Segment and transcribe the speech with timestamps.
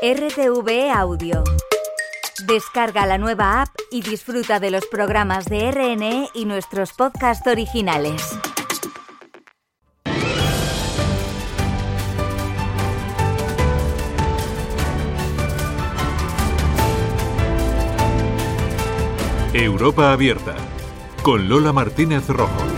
[0.00, 1.42] RTV Audio.
[2.46, 8.38] Descarga la nueva app y disfruta de los programas de RNE y nuestros podcasts originales.
[19.52, 20.54] Europa Abierta,
[21.24, 22.77] con Lola Martínez Rojo.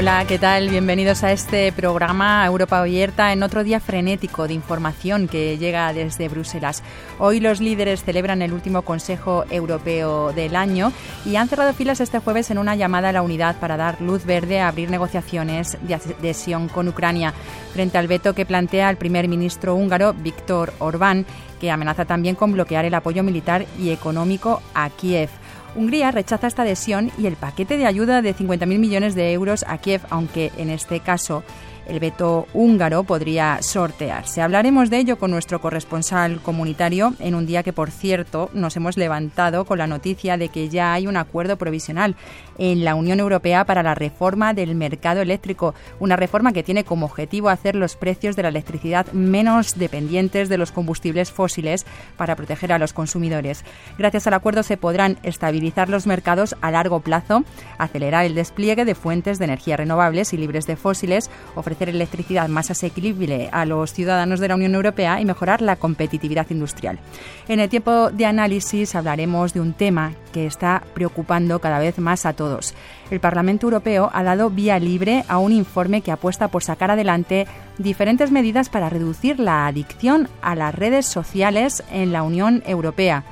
[0.00, 0.68] Hola, ¿qué tal?
[0.68, 6.28] Bienvenidos a este programa Europa Abierta en otro día frenético de información que llega desde
[6.28, 6.84] Bruselas.
[7.18, 10.92] Hoy los líderes celebran el último Consejo Europeo del año
[11.26, 14.24] y han cerrado filas este jueves en una llamada a la unidad para dar luz
[14.24, 17.34] verde a abrir negociaciones de adhesión con Ucrania
[17.72, 21.26] frente al veto que plantea el primer ministro húngaro Víctor Orbán,
[21.60, 25.30] que amenaza también con bloquear el apoyo militar y económico a Kiev.
[25.74, 29.78] Hungría rechaza esta adhesión y el paquete de ayuda de 50.000 millones de euros a
[29.78, 31.44] Kiev, aunque en este caso
[31.88, 34.42] el veto húngaro podría sortearse.
[34.42, 38.96] Hablaremos de ello con nuestro corresponsal comunitario en un día que, por cierto, nos hemos
[38.96, 42.14] levantado con la noticia de que ya hay un acuerdo provisional
[42.58, 47.06] en la Unión Europea para la reforma del mercado eléctrico, una reforma que tiene como
[47.06, 52.72] objetivo hacer los precios de la electricidad menos dependientes de los combustibles fósiles para proteger
[52.72, 53.64] a los consumidores.
[53.96, 57.44] Gracias al acuerdo se podrán estabilizar los mercados a largo plazo,
[57.78, 62.70] acelerar el despliegue de fuentes de energía renovables y libres de fósiles, ofrecer electricidad más
[62.70, 66.98] asequible a los ciudadanos de la Unión Europea y mejorar la competitividad industrial.
[67.46, 72.26] En el tiempo de análisis hablaremos de un tema que está preocupando cada vez más
[72.26, 72.74] a todos.
[73.10, 77.46] El Parlamento Europeo ha dado vía libre a un informe que apuesta por sacar adelante
[77.78, 83.24] diferentes medidas para reducir la adicción a las redes sociales en la Unión Europea.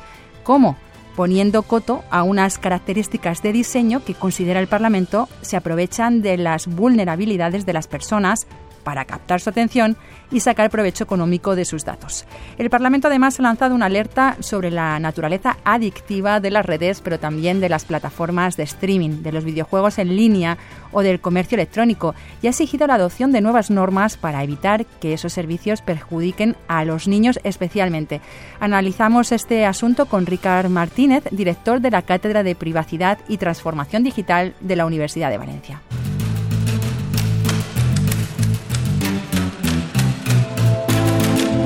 [0.42, 0.76] ¿Cómo?
[1.16, 6.66] Poniendo coto a unas características de diseño que considera el Parlamento se aprovechan de las
[6.66, 8.46] vulnerabilidades de las personas
[8.86, 9.96] para captar su atención
[10.30, 12.24] y sacar provecho económico de sus datos.
[12.56, 17.18] El Parlamento además ha lanzado una alerta sobre la naturaleza adictiva de las redes, pero
[17.18, 20.56] también de las plataformas de streaming, de los videojuegos en línea
[20.92, 25.14] o del comercio electrónico y ha exigido la adopción de nuevas normas para evitar que
[25.14, 28.20] esos servicios perjudiquen a los niños especialmente.
[28.60, 34.54] Analizamos este asunto con Ricard Martínez, director de la Cátedra de Privacidad y Transformación Digital
[34.60, 35.82] de la Universidad de Valencia.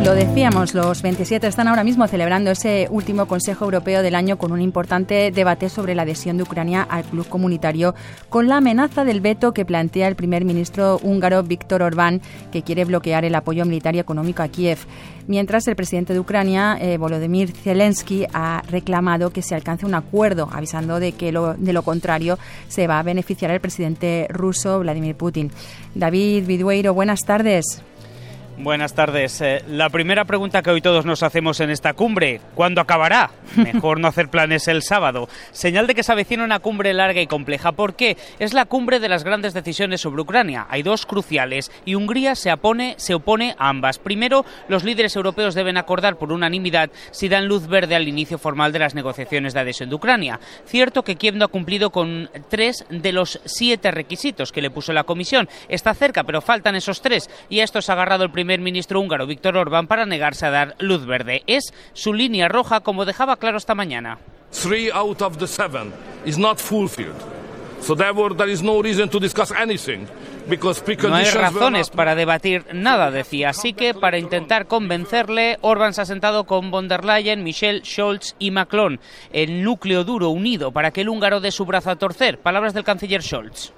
[0.04, 4.50] Lo decíamos, los 27 están ahora mismo celebrando ese último Consejo Europeo del año con
[4.50, 7.94] un importante debate sobre la adhesión de Ucrania al club comunitario,
[8.30, 12.86] con la amenaza del veto que plantea el primer ministro húngaro Víctor Orbán, que quiere
[12.86, 14.78] bloquear el apoyo militar y económico a Kiev.
[15.26, 20.48] Mientras el presidente de Ucrania, eh, Volodymyr Zelensky, ha reclamado que se alcance un acuerdo,
[20.50, 25.52] avisando de que de lo contrario se va a beneficiar el presidente ruso Vladimir Putin.
[25.94, 27.82] David Vidueiro, buenas tardes.
[28.62, 29.40] Buenas tardes.
[29.40, 33.30] Eh, la primera pregunta que hoy todos nos hacemos en esta cumbre, ¿cuándo acabará?
[33.56, 35.30] Mejor no hacer planes el sábado.
[35.50, 37.72] Señal de que se avecina una cumbre larga y compleja.
[37.72, 38.18] ¿Por qué?
[38.38, 40.66] Es la cumbre de las grandes decisiones sobre Ucrania.
[40.68, 43.98] Hay dos cruciales y Hungría se opone, se opone a ambas.
[43.98, 48.72] Primero, los líderes europeos deben acordar por unanimidad si dan luz verde al inicio formal
[48.72, 50.38] de las negociaciones de adhesión de Ucrania.
[50.66, 54.92] Cierto que Kiev no ha cumplido con tres de los siete requisitos que le puso
[54.92, 55.48] la Comisión.
[55.70, 58.64] Está cerca, pero faltan esos tres y a esto se ha agarrado el primer primer
[58.64, 61.44] ministro húngaro Víctor Orbán para negarse a dar luz verde.
[61.46, 64.18] Es su línea roja, como dejaba claro esta mañana.
[64.50, 65.92] Three out of the seven
[66.24, 67.14] is not fulfilled.
[67.80, 70.08] So therefore there is no reason to discuss anything.
[70.48, 73.50] No hay razones para debatir nada, decía.
[73.50, 78.34] Así que, para intentar convencerle, Orbán se ha sentado con von der Leyen, Michel, Scholz
[78.40, 78.98] y Macron,
[79.32, 82.38] el núcleo duro unido para que el húngaro dé su brazo a torcer.
[82.38, 83.72] Palabras del canciller Scholz.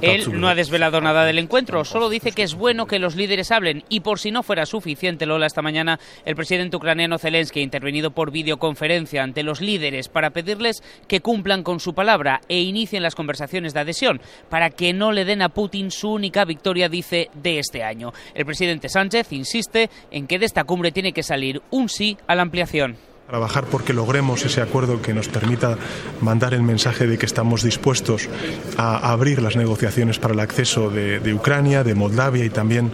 [0.00, 3.50] Él no ha desvelado nada del encuentro, solo dice que es bueno que los líderes
[3.50, 3.84] hablen.
[3.88, 8.10] Y por si no fuera suficiente, Lola, esta mañana el presidente ucraniano Zelensky ha intervenido
[8.10, 13.14] por videoconferencia ante los líderes para pedirles que cumplan con su palabra e inicien las
[13.14, 17.58] conversaciones de adhesión para que no le den a Putin su única victoria, dice, de
[17.58, 18.12] este año.
[18.34, 22.34] El presidente Sánchez insiste en que de esta cumbre tiene que salir un sí a
[22.34, 22.96] la ampliación
[23.26, 25.78] trabajar porque logremos ese acuerdo que nos permita
[26.20, 28.28] mandar el mensaje de que estamos dispuestos
[28.76, 32.92] a abrir las negociaciones para el acceso de, Ucrania, de Moldavia y también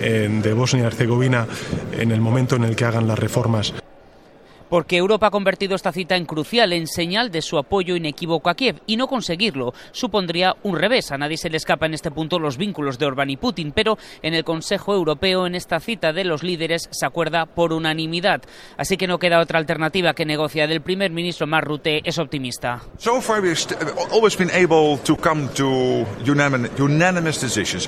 [0.00, 1.46] eh, de Bosnia y Herzegovina
[1.98, 3.74] en el momento en el que hagan las reformas
[4.72, 8.54] porque Europa ha convertido esta cita en crucial, en señal de su apoyo inequívoco a
[8.54, 11.12] Kiev, y no conseguirlo supondría un revés.
[11.12, 13.98] A nadie se le escapa en este punto los vínculos de Orbán y Putin, pero
[14.22, 18.40] en el Consejo Europeo, en esta cita de los líderes, se acuerda por unanimidad.
[18.78, 20.72] Así que no queda otra alternativa que negociar.
[20.72, 22.80] El primer ministro Mark Rutte es optimista.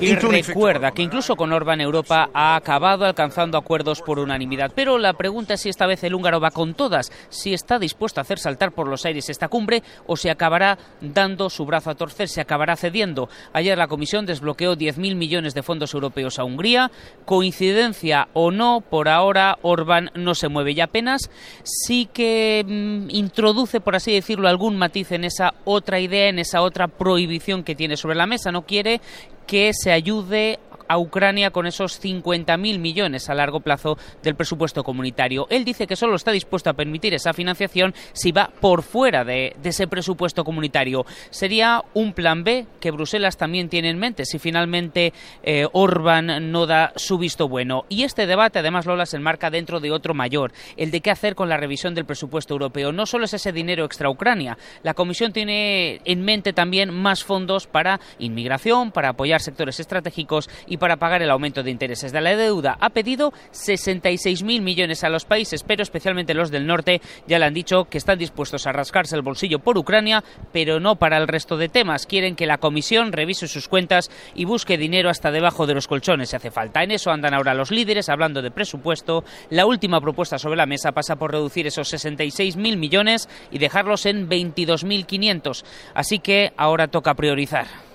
[0.02, 4.70] Y recuerda que incluso con Orbán Europa ha acabado alcanzando acuerdos por unanimidad.
[4.74, 8.20] Pero la pregunta es si esta vez el húngaro va con todas, si está dispuesto
[8.20, 11.94] a hacer saltar por los aires esta cumbre o si acabará dando su brazo a
[11.94, 13.28] torcer, se acabará cediendo.
[13.52, 16.90] Ayer la Comisión desbloqueó 10.000 millones de fondos europeos a Hungría.
[17.24, 21.30] Coincidencia o no, por ahora Orbán no se mueve y apenas
[21.62, 26.62] sí que mm, introduce, por así decirlo, algún matiz en esa otra idea, en esa
[26.62, 28.52] otra prohibición que tiene sobre la mesa.
[28.52, 29.00] No quiere
[29.46, 30.58] que se ayude
[30.88, 35.46] a Ucrania con esos 50.000 millones a largo plazo del presupuesto comunitario.
[35.50, 39.56] Él dice que solo está dispuesto a permitir esa financiación si va por fuera de,
[39.62, 41.04] ese presupuesto comunitario.
[41.30, 46.66] Sería un plan B que Bruselas también tiene en mente si finalmente eh, Orbán no
[46.66, 47.84] da su visto bueno.
[47.88, 51.34] Y este debate, además, Lola, se enmarca dentro de otro mayor, el de qué hacer
[51.34, 52.92] con la revisión del presupuesto europeo.
[52.92, 57.66] No solo es ese dinero extra Ucrania, la Comisión tiene en mente también más fondos
[57.66, 62.76] para inmigración, para apoyar sectores estratégicos para pagar el aumento de intereses de la deuda.
[62.80, 67.54] Ha pedido 66.000 millones a los países, pero especialmente los del norte ya le han
[67.54, 71.56] dicho que están dispuestos a rascarse el bolsillo por Ucrania, pero no para el resto
[71.56, 72.06] de temas.
[72.06, 76.30] Quieren que la Comisión revise sus cuentas y busque dinero hasta debajo de los colchones
[76.30, 76.82] si hace falta.
[76.82, 79.24] En eso andan ahora los líderes hablando de presupuesto.
[79.50, 84.28] La última propuesta sobre la mesa pasa por reducir esos 66.000 millones y dejarlos en
[84.28, 85.64] 22.500.
[85.94, 87.93] Así que ahora toca priorizar.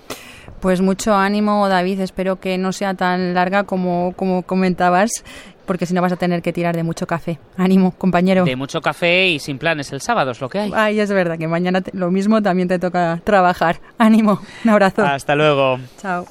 [0.60, 2.00] Pues mucho ánimo, David.
[2.00, 5.10] Espero que no sea tan larga como, como comentabas,
[5.64, 7.38] porque si no vas a tener que tirar de mucho café.
[7.56, 8.44] Ánimo, compañero.
[8.44, 10.72] De mucho café y sin planes el sábado es lo que hay.
[10.74, 13.80] Ay, es verdad que mañana lo mismo también te toca trabajar.
[13.98, 15.02] Ánimo, un abrazo.
[15.02, 15.78] Hasta luego.
[15.98, 16.26] Chao.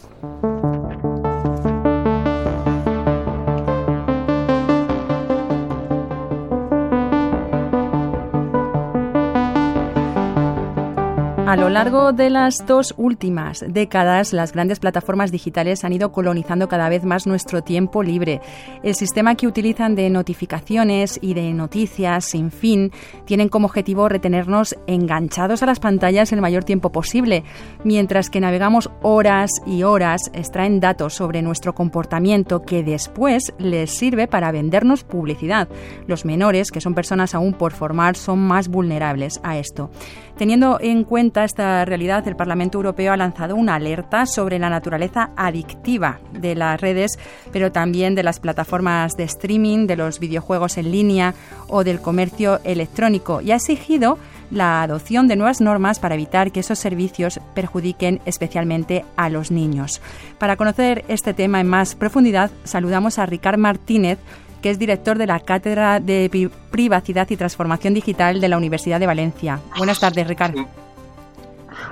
[11.50, 16.68] A lo largo de las dos últimas décadas, las grandes plataformas digitales han ido colonizando
[16.68, 18.40] cada vez más nuestro tiempo libre.
[18.84, 22.92] El sistema que utilizan de notificaciones y de noticias sin fin
[23.26, 27.44] tienen como objetivo retenernos enganchados a las pantallas el mayor tiempo posible,
[27.84, 34.28] mientras que navegamos horas y horas, extraen datos sobre nuestro comportamiento que después les sirve
[34.28, 35.68] para vendernos publicidad.
[36.06, 39.90] Los menores, que son personas aún por formar, son más vulnerables a esto.
[40.38, 45.32] Teniendo en cuenta esta realidad, el Parlamento Europeo ha lanzado una alerta sobre la naturaleza
[45.36, 47.20] adictiva de las redes,
[47.52, 51.34] pero también de las plataformas de streaming, de los videojuegos en línea
[51.68, 54.18] o del comercio electrónico y ha exigido
[54.52, 60.02] la adopción de nuevas normas para evitar que esos servicios perjudiquen especialmente a los niños.
[60.38, 64.18] Para conocer este tema en más profundidad, saludamos a Ricard Martínez,
[64.62, 69.08] que es director de la Cátedra de Privacidad y Transformación Digital de la Universidad de
[69.08, 69.60] Valencia.
[69.78, 70.68] Buenas tardes, Ricardo.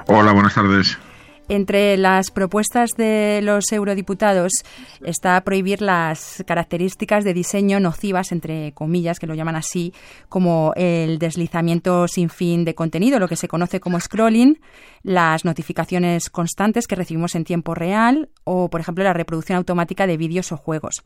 [0.08, 0.98] Hola, buenas tardes.
[1.50, 4.52] Entre las propuestas de los eurodiputados
[5.02, 9.94] está prohibir las características de diseño nocivas, entre comillas, que lo llaman así,
[10.28, 14.60] como el deslizamiento sin fin de contenido, lo que se conoce como scrolling,
[15.04, 20.18] las notificaciones constantes que recibimos en tiempo real o, por ejemplo, la reproducción automática de
[20.18, 21.02] vídeos o juegos.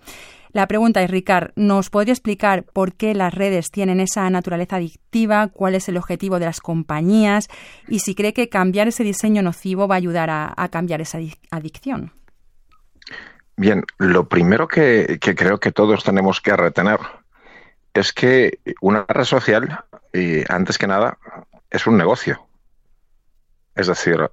[0.53, 5.47] La pregunta es, Ricard, ¿nos podría explicar por qué las redes tienen esa naturaleza adictiva?
[5.47, 7.47] ¿Cuál es el objetivo de las compañías?
[7.87, 11.19] Y si cree que cambiar ese diseño nocivo va a ayudar a, cambiar esa
[11.51, 12.11] adicción.
[13.55, 16.99] Bien, lo primero que, creo que todos tenemos que retener
[17.93, 21.17] es que una red social, y antes que nada,
[21.69, 22.45] es un negocio.
[23.75, 24.29] Es decir,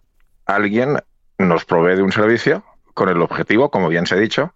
[0.47, 0.99] alguien
[1.39, 4.53] nos provee de un servicio con el objetivo, como bien se ha dicho,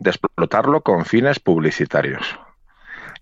[0.00, 2.38] de explotarlo con fines publicitarios.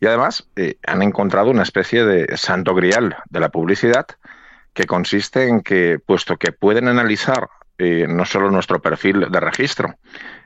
[0.00, 4.06] Y además eh, han encontrado una especie de santo grial de la publicidad
[4.72, 9.96] que consiste en que, puesto que pueden analizar eh, no solo nuestro perfil de registro,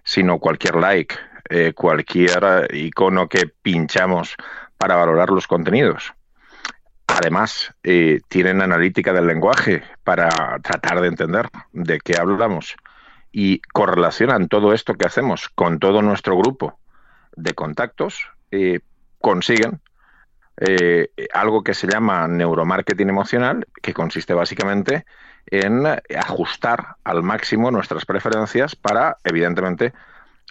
[0.04, 1.14] sino cualquier like,
[1.50, 4.34] eh, cualquier icono que pinchamos
[4.78, 6.14] para valorar los contenidos.
[7.06, 7.74] Además,
[8.28, 10.30] tienen analítica del lenguaje para
[10.62, 12.74] tratar de entender de qué hablamos
[13.32, 16.78] y correlacionan todo esto que hacemos con todo nuestro grupo
[17.34, 18.80] de contactos, eh,
[19.18, 19.80] consiguen
[20.58, 25.06] eh, algo que se llama neuromarketing emocional, que consiste básicamente
[25.46, 25.86] en
[26.16, 29.92] ajustar al máximo nuestras preferencias para, evidentemente,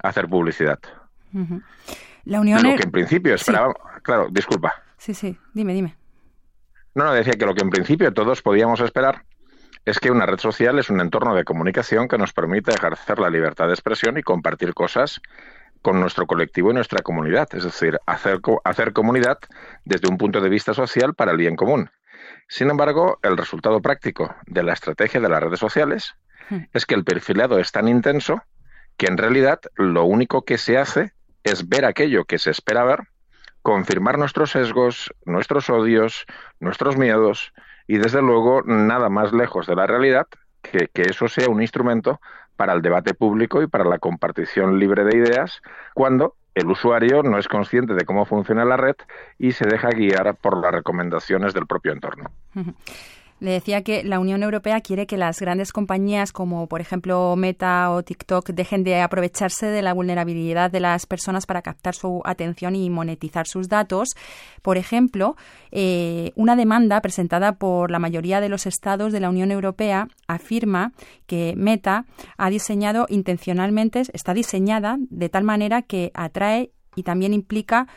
[0.03, 0.79] hacer publicidad.
[2.25, 4.73] La Unión Lo que en principio esperaba, claro, disculpa.
[4.97, 5.95] Sí, sí, dime, dime.
[6.93, 9.23] No, no, decía que lo que en principio todos podíamos esperar
[9.85, 13.29] es que una red social es un entorno de comunicación que nos permite ejercer la
[13.29, 15.21] libertad de expresión y compartir cosas
[15.81, 19.39] con nuestro colectivo y nuestra comunidad, es decir, hacer, hacer comunidad
[19.83, 21.89] desde un punto de vista social para el bien común.
[22.47, 26.15] Sin embargo, el resultado práctico de la estrategia de las redes sociales
[26.49, 26.65] hmm.
[26.73, 28.43] es que el perfilado es tan intenso
[28.97, 32.99] que en realidad lo único que se hace es ver aquello que se espera ver,
[33.63, 36.25] confirmar nuestros sesgos, nuestros odios,
[36.59, 37.53] nuestros miedos
[37.91, 40.25] y desde luego nada más lejos de la realidad
[40.61, 42.21] que, que eso sea un instrumento
[42.55, 45.61] para el debate público y para la compartición libre de ideas
[45.93, 48.95] cuando el usuario no es consciente de cómo funciona la red
[49.37, 52.31] y se deja guiar por las recomendaciones del propio entorno.
[53.41, 57.89] Le decía que la Unión Europea quiere que las grandes compañías como por ejemplo Meta
[57.89, 62.75] o TikTok dejen de aprovecharse de la vulnerabilidad de las personas para captar su atención
[62.75, 64.09] y monetizar sus datos.
[64.61, 65.35] Por ejemplo,
[65.71, 70.93] eh, una demanda presentada por la mayoría de los estados de la Unión Europea afirma
[71.25, 72.05] que Meta
[72.37, 77.87] ha diseñado intencionalmente, está diseñada de tal manera que atrae y también implica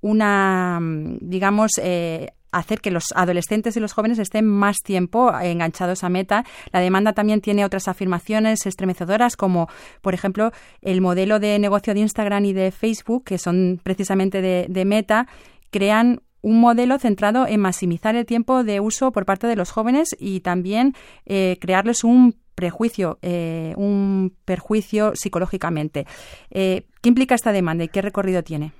[0.00, 0.80] una,
[1.20, 6.44] digamos, eh, hacer que los adolescentes y los jóvenes estén más tiempo enganchados a Meta.
[6.72, 9.68] La demanda también tiene otras afirmaciones estremecedoras, como
[10.00, 14.84] por ejemplo el modelo de negocio de Instagram y de Facebook, que son precisamente de,
[14.84, 15.26] Meta,
[15.70, 20.14] crean un modelo centrado en maximizar el tiempo de uso por parte de los jóvenes
[20.18, 20.94] y también
[21.24, 26.06] eh, crearles un prejuicio, eh, un perjuicio psicológicamente.
[26.50, 28.72] Eh, ¿Qué implica esta demanda y qué recorrido tiene?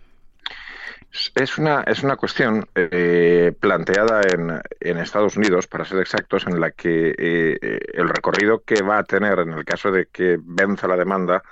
[1.37, 6.61] Es una, es una cuestión eh, planteada en, en, Estados Unidos, para ser exactos, en
[6.61, 10.38] la que eh, eh, el recorrido que va a tener en el caso de que
[10.42, 11.44] venza la demanda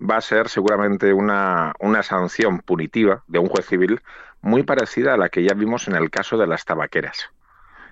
[0.00, 4.00] va a ser seguramente una, una sanción punitiva de un juez civil
[4.40, 7.28] muy parecida a la que ya vimos en el caso de las tabaqueras.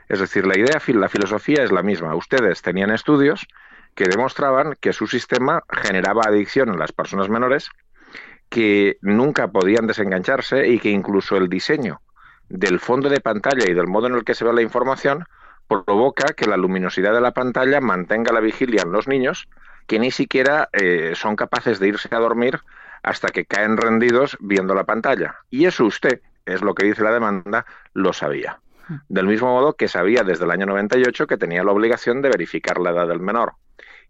[0.09, 2.15] Es decir, la idea, la filosofía es la misma.
[2.15, 3.47] Ustedes tenían estudios
[3.95, 7.69] que demostraban que su sistema generaba adicción en las personas menores
[8.49, 12.01] que nunca podían desengancharse y que incluso el diseño
[12.49, 15.25] del fondo de pantalla y del modo en el que se ve la información
[15.69, 19.49] provoca que la luminosidad de la pantalla mantenga la vigilia en los niños
[19.87, 22.61] que ni siquiera eh, son capaces de irse a dormir
[23.03, 25.37] hasta que caen rendidos viendo la pantalla.
[25.51, 27.65] Y eso usted, es lo que dice la demanda,
[27.95, 28.61] lo sabía.
[29.09, 32.79] Del mismo modo que sabía desde el año 98 que tenía la obligación de verificar
[32.79, 33.55] la edad del menor.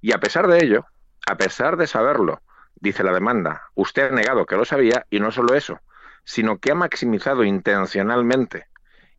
[0.01, 0.87] Y a pesar de ello,
[1.27, 2.41] a pesar de saberlo,
[2.81, 3.63] dice la demanda.
[3.75, 5.81] Usted ha negado que lo sabía y no solo eso,
[6.25, 8.67] sino que ha maximizado intencionalmente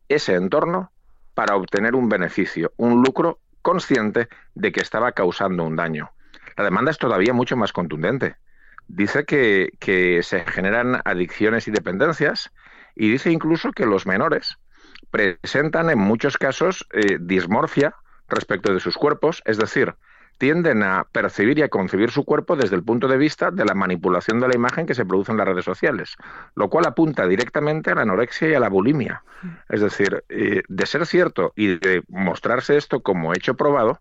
[0.08, 0.92] ese entorno
[1.34, 6.10] para obtener un beneficio, un lucro consciente de que estaba causando un daño.
[6.56, 8.36] La demanda es todavía mucho más contundente.
[8.88, 12.50] Dice que, se generan adicciones y dependencias
[12.94, 14.58] y dice incluso que los menores
[15.10, 17.94] presentan en muchos casos eh, dismorfia
[18.28, 19.94] respecto de sus cuerpos, es decir,
[20.40, 23.74] tienden a percibir y a concebir su cuerpo desde el punto de vista de la
[23.74, 26.16] manipulación de la imagen que se produce en las redes sociales,
[26.54, 29.22] lo cual apunta directamente a la anorexia y a la bulimia.
[29.68, 34.00] Es decir, eh, de ser cierto y de mostrarse esto como hecho probado,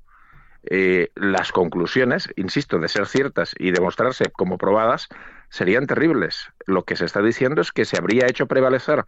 [0.63, 5.09] eh, las conclusiones, insisto, de ser ciertas y de mostrarse como probadas,
[5.49, 6.53] serían terribles.
[6.65, 9.03] Lo que se está diciendo es que se habría hecho prevalecer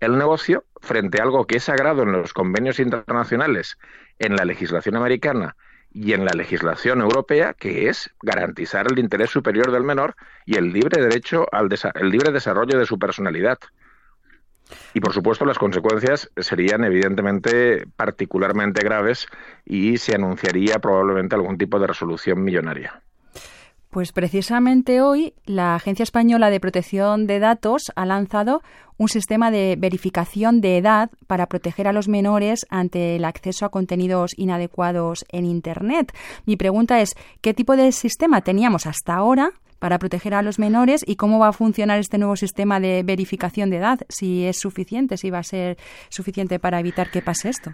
[0.00, 3.78] el negocio frente a algo que es sagrado en los convenios internacionales,
[4.18, 5.56] en la legislación americana
[5.94, 10.72] y en la legislación europea, que es garantizar el interés superior del menor y el
[10.72, 13.58] libre derecho al el libre desarrollo de su personalidad.
[14.92, 19.28] Y por supuesto las consecuencias serían evidentemente particularmente graves
[19.64, 23.03] y se anunciaría probablemente algún tipo de resolución millonaria.
[23.94, 28.60] Pues precisamente hoy la Agencia Española de Protección de Datos ha lanzado
[28.96, 33.68] un sistema de verificación de edad para proteger a los menores ante el acceso a
[33.68, 36.12] contenidos inadecuados en Internet.
[36.44, 41.04] Mi pregunta es, ¿qué tipo de sistema teníamos hasta ahora para proteger a los menores
[41.06, 44.00] y cómo va a funcionar este nuevo sistema de verificación de edad?
[44.08, 47.70] Si es suficiente, si va a ser suficiente para evitar que pase esto.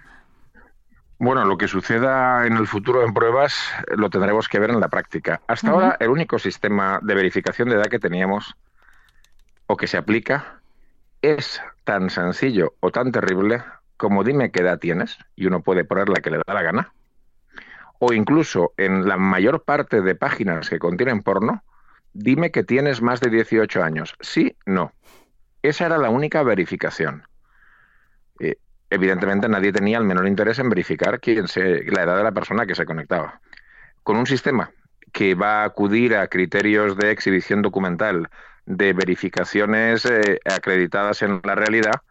[1.20, 3.54] Bueno, lo que suceda en el futuro en pruebas
[3.94, 5.42] lo tendremos que ver en la práctica.
[5.48, 8.56] Hasta ahora, el único sistema de verificación de edad que teníamos
[9.66, 10.62] o que se aplica
[11.20, 13.62] es tan sencillo o tan terrible
[13.98, 16.94] como dime qué edad tienes y uno puede poner la que le da la gana.
[17.98, 21.62] O incluso en la mayor parte de páginas que contienen porno,
[22.14, 24.16] dime que tienes más de 18 años.
[24.20, 24.94] Sí, no.
[25.60, 27.24] Esa era la única verificación.
[28.38, 28.56] Eh,
[28.90, 32.66] evidentemente nadie tenía el menor interés en verificar quién se, la edad de la persona
[32.66, 33.40] que se conectaba.
[34.02, 34.70] Con un sistema
[35.12, 38.28] que va a acudir a criterios de exhibición documental,
[38.66, 42.02] de verificaciones eh, acreditadas en la realidad,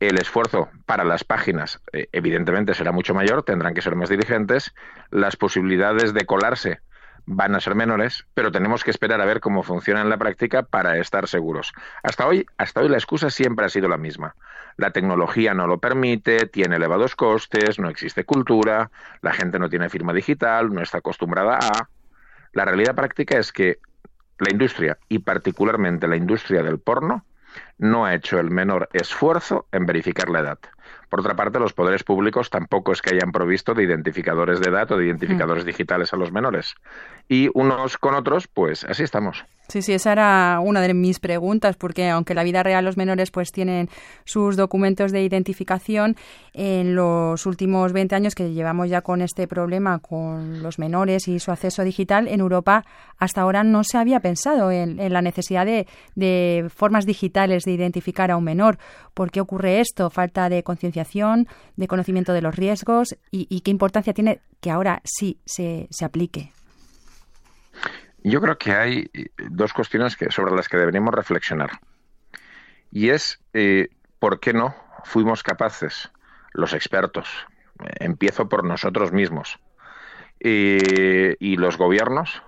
[0.00, 4.74] el esfuerzo para las páginas eh, evidentemente será mucho mayor, tendrán que ser más diligentes,
[5.10, 6.80] las posibilidades de colarse
[7.26, 10.62] van a ser menores, pero tenemos que esperar a ver cómo funciona en la práctica
[10.62, 11.72] para estar seguros.
[12.02, 14.36] Hasta hoy, hasta hoy la excusa siempre ha sido la misma.
[14.76, 18.90] La tecnología no lo permite, tiene elevados costes, no existe cultura,
[19.22, 21.88] la gente no tiene firma digital, no está acostumbrada a.
[22.52, 23.78] La realidad práctica es que
[24.38, 27.24] la industria, y particularmente la industria del porno,
[27.78, 30.58] no ha hecho el menor esfuerzo en verificar la edad.
[31.08, 34.90] Por otra parte, los poderes públicos tampoco es que hayan provisto de identificadores de edad
[34.92, 35.66] o de identificadores mm.
[35.66, 36.74] digitales a los menores.
[37.28, 39.44] Y unos con otros, pues así estamos.
[39.68, 42.96] Sí, sí, esa era una de mis preguntas, porque aunque en la vida real los
[42.96, 43.88] menores pues tienen
[44.24, 46.14] sus documentos de identificación,
[46.54, 51.40] en los últimos 20 años que llevamos ya con este problema con los menores y
[51.40, 52.84] su acceso digital, en Europa
[53.18, 58.30] hasta ahora no se había pensado en, la necesidad de, de, formas digitales de identificar
[58.30, 58.78] a un menor.
[59.14, 60.10] ¿Por qué ocurre esto?
[60.10, 65.40] Falta de concienciación, de conocimiento de los riesgos y, qué importancia tiene que ahora sí
[65.46, 66.52] se, aplique.
[68.22, 69.10] Yo creo que hay
[69.50, 71.70] dos cuestiones sobre las que deberíamos reflexionar.
[72.90, 76.10] Y es, eh, ¿por qué no fuimos capaces,
[76.52, 77.28] los expertos,
[78.00, 79.58] empiezo por nosotros mismos,
[80.40, 82.42] eh, y los gobiernos,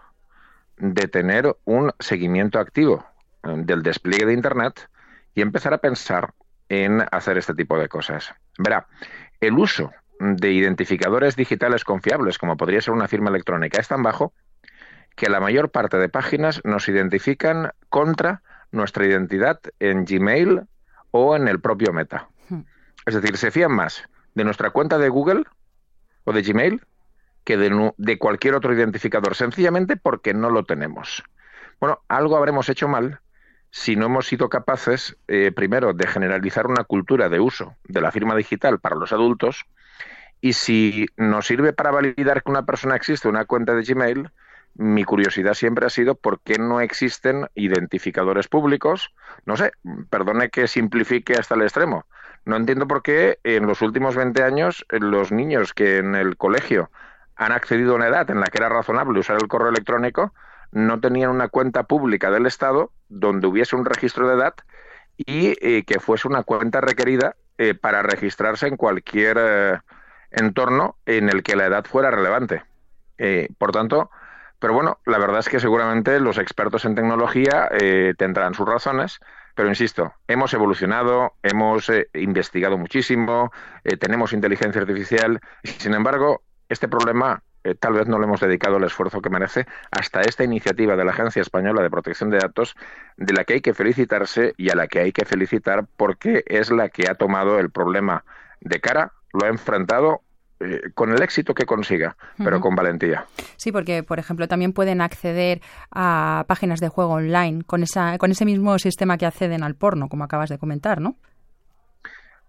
[0.76, 3.06] de tener un seguimiento activo
[3.44, 4.88] eh, del despliegue de Internet
[5.34, 6.34] y empezar a pensar
[6.68, 8.34] en hacer este tipo de cosas.
[8.58, 8.86] Verá,
[9.40, 14.32] el uso de identificadores digitales confiables, como podría ser una firma electrónica, es tan bajo
[15.16, 20.62] que la mayor parte de páginas nos identifican contra nuestra identidad en Gmail
[21.10, 22.28] o en el propio Meta.
[22.48, 22.62] Hmm.
[23.06, 25.44] Es decir, se fían más de nuestra cuenta de Google
[26.24, 26.82] o de Gmail
[27.44, 31.24] que de, cualquier otro identificador, sencillamente porque no lo tenemos.
[31.80, 33.20] Bueno, algo habremos hecho mal
[33.70, 38.10] si no hemos sido capaces, eh, primero, de generalizar una cultura de uso de la
[38.12, 39.66] firma digital para los adultos,
[40.40, 44.30] y si nos sirve para validar que una persona existe una cuenta de Gmail,
[44.74, 49.12] mi curiosidad siempre ha sido por qué no existen identificadores públicos.
[49.44, 49.72] No sé,
[50.08, 52.06] perdone que simplifique hasta el extremo.
[52.44, 56.90] No entiendo por qué en los últimos 20 años los niños que en el colegio
[57.34, 60.32] han accedido a una edad en la que era razonable usar el correo electrónico
[60.72, 64.54] no tenían una cuenta pública del Estado donde hubiese un registro de edad
[65.16, 69.78] y eh, que fuese una cuenta requerida eh, para registrarse en cualquier eh,
[70.30, 72.62] entorno en el que la edad fuera relevante.
[73.58, 74.10] por tanto,
[74.58, 79.20] pero bueno, la verdad es que seguramente los expertos en tecnología eh, tendrán sus razones,
[79.54, 83.52] pero insisto, hemos evolucionado, hemos eh, investigado muchísimo,
[83.84, 87.42] eh, tenemos inteligencia artificial, y sin embargo, este problema
[87.74, 91.12] tal vez no le hemos dedicado el esfuerzo que merece hasta esta iniciativa de la
[91.12, 92.76] Agencia Española de Protección de Datos,
[93.16, 96.70] de la que hay que felicitarse y a la que hay que felicitar porque es
[96.70, 98.24] la que ha tomado el problema
[98.60, 100.22] de cara, lo ha enfrentado
[100.60, 103.26] eh, con el éxito que consiga, pero con valentía.
[103.56, 105.60] Sí, porque, por ejemplo, también pueden acceder
[105.92, 110.08] a páginas de juego online con, esa, con ese mismo sistema que acceden al porno,
[110.08, 111.16] como acabas de comentar, ¿no?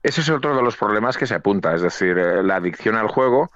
[0.01, 3.09] Ese es otro de los problemas que se apunta, es decir, eh, la adicción al
[3.09, 3.51] juego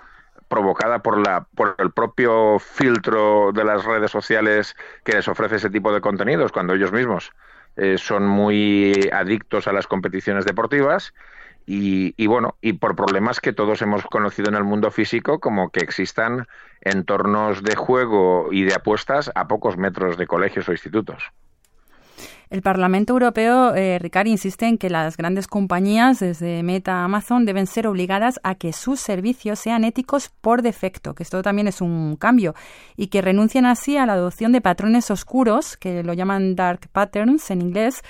[0.47, 5.69] provocada por, la, por el propio filtro de las redes sociales que les ofrece ese
[5.69, 7.31] tipo de contenidos, cuando ellos mismos
[7.75, 11.13] eh, son muy adictos a las competiciones deportivas
[11.65, 15.79] y, bueno, y por problemas que todos hemos conocido en el mundo físico, como que
[15.79, 16.47] existan
[16.81, 21.23] entornos de juego y de apuestas a pocos metros de colegios o institutos.
[22.53, 27.45] El Parlamento Europeo, eh, Ricard, insiste en que las grandes compañías, desde Meta a Amazon,
[27.45, 31.81] deben ser obligadas a que sus servicios sean éticos por defecto, que esto también es
[31.81, 32.53] un cambio,
[32.95, 37.49] y que renuncien así a la adopción de patrones oscuros, que lo llaman dark patterns
[37.49, 38.03] en inglés,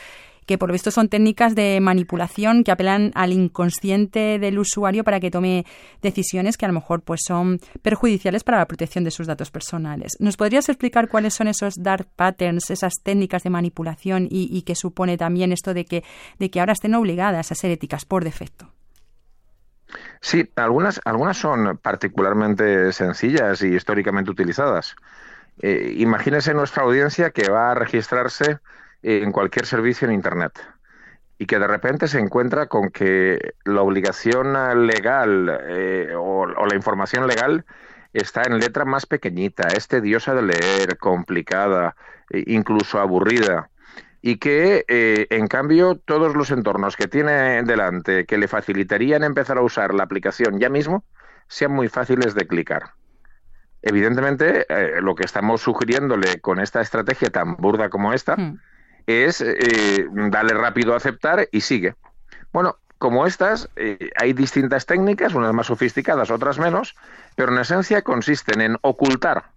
[0.46, 5.20] que por lo visto son técnicas de manipulación que apelan al inconsciente del usuario para
[5.20, 5.66] que tome
[6.02, 10.14] decisiones que a lo mejor pues son perjudiciales para la protección de sus datos personales.
[10.20, 14.76] ¿Nos podrías explicar cuáles son esos dark patterns, esas técnicas de manipulación y, y que
[14.76, 16.04] supone también esto de que,
[16.40, 18.72] de que ahora estén obligadas a ser éticas por defecto?
[20.22, 24.96] Sí, algunas, algunas son particularmente sencillas y históricamente utilizadas.
[25.62, 28.60] Eh, imagínese nuestra audiencia que va a registrarse
[29.04, 30.60] en cualquier servicio en Internet
[31.38, 34.54] y que de repente se encuentra con que la obligación
[34.88, 37.66] legal eh, o, la información legal
[38.14, 41.96] está en letra más pequeñita, es tediosa de leer, complicada,
[42.30, 43.70] e incluso aburrida,
[44.22, 49.58] y que eh, en cambio todos los entornos que tiene delante que le facilitarían empezar
[49.58, 51.04] a usar la aplicación ya mismo
[51.48, 52.92] sean muy fáciles de clicar.
[53.82, 58.60] Evidentemente, eh, lo que estamos sugiriéndole con esta estrategia tan burda como esta, hmm
[59.08, 61.96] es eh, darle rápido a aceptar y sigue.
[62.52, 66.96] Bueno, como estas, eh, hay distintas técnicas, unas más sofisticadas, otras menos,
[67.36, 69.52] pero en esencia consisten en ocultar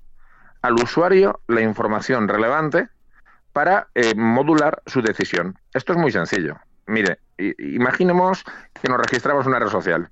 [0.62, 2.88] al usuario la información relevante
[3.52, 5.58] para eh, modular su decisión.
[5.72, 6.58] Esto es muy sencillo.
[6.86, 7.18] Mire,
[7.58, 8.44] imaginemos
[8.80, 10.08] que nos registramos una red social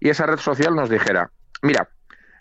[0.00, 1.30] y esa red social nos dijera,
[1.62, 1.88] mira,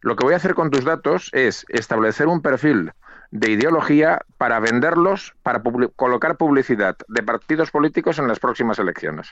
[0.01, 2.91] lo que voy a hacer con tus datos es establecer un perfil
[3.31, 5.61] de ideología para venderlos, para
[5.95, 9.29] colocar publicidad de partidos políticos en las próximas elecciones.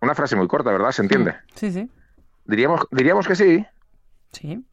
[0.00, 0.92] Una frase muy corta, ¿verdad?
[0.92, 1.36] ¿Se entiende?
[1.54, 1.90] Sí, sí.
[2.44, 3.66] Diríamos, diríamos que sí.
[4.32, 4.64] Sí.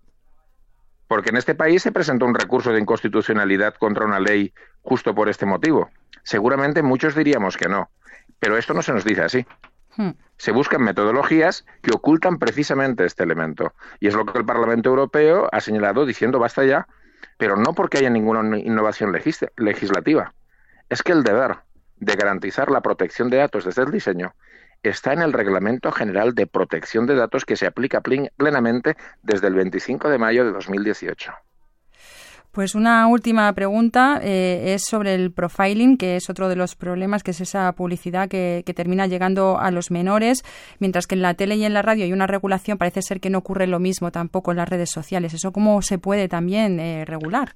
[1.08, 5.30] Porque en este país se presentó un recurso de inconstitucionalidad contra una ley justo por
[5.30, 5.90] este motivo.
[6.24, 7.90] Seguramente muchos diríamos que no,
[8.40, 9.46] pero esto no se nos dice así.
[9.98, 10.12] Hmm.
[10.38, 13.74] Se buscan metodologías que ocultan precisamente este elemento.
[14.00, 16.88] Y es lo que el Parlamento Europeo ha señalado diciendo basta ya,
[17.38, 19.12] pero no porque haya ninguna innovación
[19.58, 20.34] legislativa.
[20.90, 21.58] Es que el deber
[21.98, 24.34] de garantizar la protección de datos desde el diseño
[24.84, 29.56] está en el Reglamento General de Protección de Datos que se aplica plenamente desde el
[29.56, 31.34] 25 de mayo de 2018.
[32.56, 37.22] Pues una última pregunta eh, es sobre el profiling, que es otro de los problemas,
[37.22, 40.42] que es esa publicidad que, termina llegando a los menores,
[40.80, 43.30] mientras que en la tele y en la radio hay una regulación, parece ser que
[43.30, 45.34] no ocurre lo mismo tampoco en las redes sociales.
[45.34, 47.56] ¿Eso cómo se puede también eh, regular?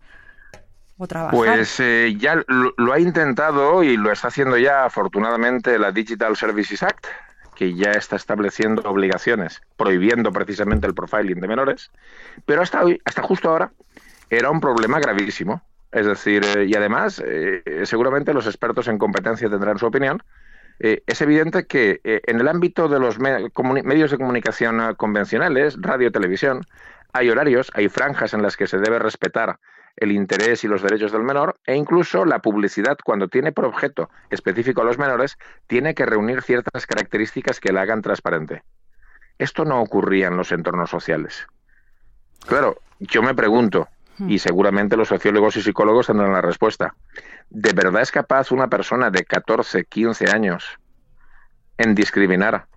[0.97, 1.07] O?
[1.31, 6.35] Pues eh, ya lo, lo, ha intentado y lo está haciendo ya afortunadamente la Digital
[6.35, 7.07] Services Act,
[7.59, 11.91] que ya está estableciendo obligaciones, prohibiendo precisamente el profiling de menores,
[12.45, 13.71] pero hasta hoy, hasta justo ahora,
[14.29, 15.61] era un problema gravísimo.
[15.91, 20.21] Es decir, eh, y además, eh, seguramente los expertos en competencia tendrán su opinión.
[20.79, 26.65] Eh, es evidente que en el ámbito de los medios de comunicación convencionales, radio, televisión,
[27.11, 29.59] hay horarios, hay franjas en las que se debe respetar
[29.97, 34.09] el interés y los derechos del menor e incluso la publicidad, cuando tiene por objeto
[34.29, 35.37] específico a los menores,
[35.67, 38.63] tiene que reunir ciertas características que la hagan transparente.
[39.37, 41.45] Esto no ocurría en los entornos sociales.
[42.45, 43.89] Claro, yo me pregunto,
[44.27, 46.95] y seguramente los sociólogos y psicólogos tendrán la respuesta.
[47.49, 50.79] ¿De verdad es capaz una persona de 14, 15 años
[51.77, 52.67] en discriminar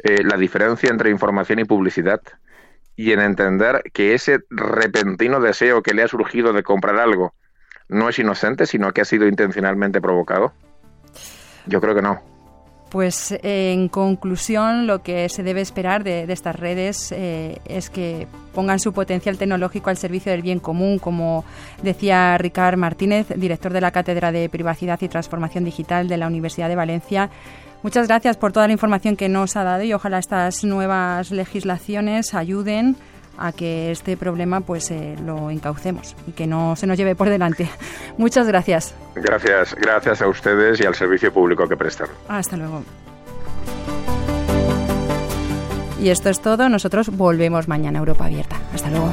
[0.00, 2.20] eh, la diferencia entre información y publicidad
[2.94, 7.34] y en entender que ese repentino deseo que le ha surgido de comprar algo
[7.88, 10.52] no es inocente, sino que ha sido intencionalmente provocado?
[11.66, 12.37] Yo creo que no.
[12.90, 18.80] Pues en conclusión, lo que se debe esperar de, estas redes eh, es que pongan
[18.80, 21.44] su potencial tecnológico al servicio del bien común, como
[21.82, 26.70] decía Ricard Martínez, director de la Cátedra de Privacidad y Transformación Digital de la Universidad
[26.70, 27.28] de Valencia.
[27.82, 32.34] Muchas gracias por toda la información que nos ha dado y ojalá estas nuevas legislaciones
[32.34, 32.96] ayuden
[33.38, 37.28] a que este problema pues eh, lo encaucemos y que no se nos lleve por
[37.28, 37.68] delante.
[38.18, 38.94] Muchas gracias.
[39.14, 42.08] Gracias, gracias a ustedes y al servicio público que prestan.
[42.28, 42.82] Hasta luego.
[46.00, 46.68] Y esto es todo.
[46.68, 48.56] Nosotros volvemos mañana a Europa Abierta.
[48.72, 49.12] Hasta luego.